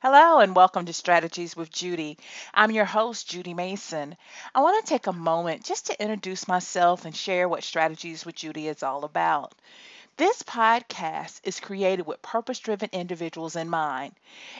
Hello, 0.00 0.38
and 0.38 0.56
welcome 0.56 0.86
to 0.86 0.94
Strategies 0.94 1.54
with 1.54 1.70
Judy. 1.70 2.16
I'm 2.54 2.70
your 2.70 2.86
host, 2.86 3.28
Judy 3.28 3.52
Mason. 3.52 4.16
I 4.54 4.62
want 4.62 4.82
to 4.82 4.88
take 4.88 5.06
a 5.06 5.12
moment 5.12 5.62
just 5.62 5.88
to 5.88 6.02
introduce 6.02 6.48
myself 6.48 7.04
and 7.04 7.14
share 7.14 7.46
what 7.46 7.62
Strategies 7.62 8.24
with 8.24 8.36
Judy 8.36 8.68
is 8.68 8.82
all 8.82 9.04
about. 9.04 9.54
This 10.16 10.42
podcast 10.42 11.42
is 11.44 11.60
created 11.60 12.06
with 12.06 12.22
purpose 12.22 12.60
driven 12.60 12.88
individuals 12.94 13.54
in 13.54 13.68
mind. 13.68 14.14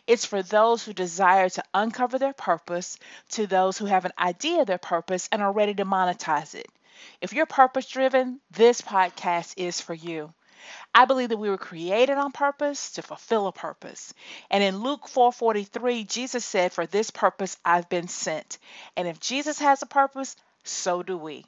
It's 0.07 0.27
for 0.27 0.43
those 0.43 0.85
who 0.85 0.93
desire 0.93 1.49
to 1.49 1.65
uncover 1.73 2.19
their 2.19 2.35
purpose, 2.35 2.99
to 3.31 3.47
those 3.47 3.79
who 3.79 3.87
have 3.87 4.05
an 4.05 4.13
idea 4.19 4.61
of 4.61 4.67
their 4.67 4.77
purpose 4.77 5.31
and 5.33 5.41
are 5.41 5.51
ready 5.51 5.73
to 5.77 5.87
monetize 5.87 6.55
it. 6.55 6.67
If 7.23 7.33
you're 7.33 7.47
purpose 7.47 7.87
driven, 7.87 8.41
this 8.51 8.83
podcast 8.83 9.55
is 9.57 9.81
for 9.81 9.95
you. 9.95 10.35
I 10.95 11.05
believe 11.05 11.31
that 11.31 11.37
we 11.37 11.51
were 11.51 11.59
created 11.59 12.17
on 12.17 12.33
purpose 12.33 12.93
to 12.93 13.03
fulfill 13.03 13.47
a 13.47 13.53
purpose. 13.53 14.15
And 14.51 14.63
in 14.63 14.83
Luke 14.83 15.09
4:43, 15.09 16.05
Jesus 16.05 16.45
said, 16.45 16.73
"For 16.73 16.87
this 16.87 17.11
purpose 17.11 17.57
I've 17.65 17.89
been 17.89 18.09
sent." 18.09 18.59
And 18.97 19.09
if 19.09 19.21
Jesus 19.21 19.59
has 19.59 19.83
a 19.83 19.87
purpose, 19.87 20.37
so 20.63 21.03
do 21.03 21.17
we. 21.17 21.45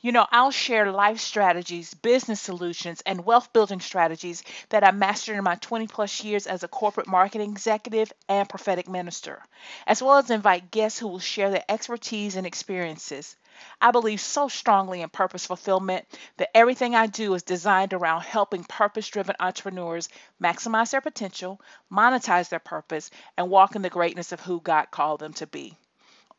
You 0.00 0.12
know, 0.12 0.28
I'll 0.30 0.52
share 0.52 0.92
life 0.92 1.18
strategies, 1.18 1.92
business 1.92 2.40
solutions, 2.40 3.02
and 3.04 3.24
wealth 3.24 3.52
building 3.52 3.80
strategies 3.80 4.44
that 4.68 4.84
I 4.84 4.92
mastered 4.92 5.36
in 5.36 5.42
my 5.42 5.56
20 5.56 5.88
plus 5.88 6.22
years 6.22 6.46
as 6.46 6.62
a 6.62 6.68
corporate 6.68 7.08
marketing 7.08 7.50
executive 7.50 8.12
and 8.28 8.48
prophetic 8.48 8.88
minister, 8.88 9.42
as 9.88 10.00
well 10.00 10.18
as 10.18 10.30
invite 10.30 10.70
guests 10.70 11.00
who 11.00 11.08
will 11.08 11.18
share 11.18 11.50
their 11.50 11.64
expertise 11.68 12.36
and 12.36 12.46
experiences. 12.46 13.34
I 13.80 13.90
believe 13.90 14.20
so 14.20 14.46
strongly 14.46 15.02
in 15.02 15.08
purpose 15.08 15.46
fulfillment 15.46 16.06
that 16.36 16.56
everything 16.56 16.94
I 16.94 17.08
do 17.08 17.34
is 17.34 17.42
designed 17.42 17.92
around 17.92 18.20
helping 18.20 18.62
purpose 18.62 19.08
driven 19.08 19.34
entrepreneurs 19.40 20.08
maximize 20.40 20.92
their 20.92 21.00
potential, 21.00 21.60
monetize 21.90 22.50
their 22.50 22.60
purpose, 22.60 23.10
and 23.36 23.50
walk 23.50 23.74
in 23.74 23.82
the 23.82 23.90
greatness 23.90 24.30
of 24.30 24.38
who 24.42 24.60
God 24.60 24.92
called 24.92 25.18
them 25.18 25.32
to 25.34 25.46
be. 25.48 25.76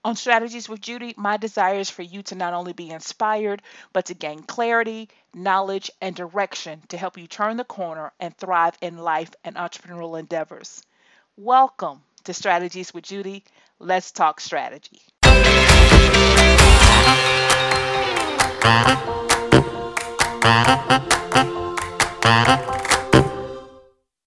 On 0.05 0.16
Strategies 0.16 0.69
with 0.69 0.80
Judy, 0.80 1.14
my 1.17 1.36
desire 1.36 1.78
is 1.78 1.89
for 1.89 2.03
you 2.03 2.23
to 2.23 2.36
not 2.36 2.53
only 2.53 2.72
be 2.72 2.89
inspired, 2.89 3.61
but 3.92 4.06
to 4.06 4.14
gain 4.14 4.44
clarity, 4.44 5.09
knowledge, 5.33 5.91
and 6.00 6.16
direction 6.16 6.81
to 6.88 6.97
help 6.97 7.17
you 7.17 7.28
turn 7.28 7.58
the 7.58 7.66
corner 7.66 8.14
and 8.17 8.36
thrive 8.38 8.78
in 8.80 8.97
life 8.97 9.31
and 9.44 9.58
entrepreneurial 9.58 10.17
endeavors. 10.17 10.83
Welcome 11.36 12.02
to 12.23 12.33
Strategies 12.33 12.94
with 12.94 13.03
Judy. 13.03 13.44
Let's 13.78 14.11
talk 14.11 14.39
strategy. 14.39 15.02